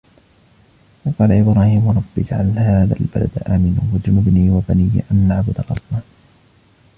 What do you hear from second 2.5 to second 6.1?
هذا البلد آمنا واجنبني وبني أن نعبد الأصنام